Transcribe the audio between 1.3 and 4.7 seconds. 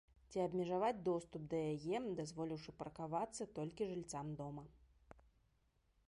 да яе, дазволіўшы паркавацца толькі жыльцам дома.